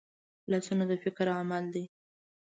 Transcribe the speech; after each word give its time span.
لاسونه 0.51 0.83
د 0.87 0.93
فکر 1.03 1.25
عمل 1.39 1.65
دي 1.73 1.83